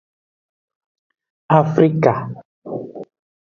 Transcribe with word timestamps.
Afrique. 1.59 2.13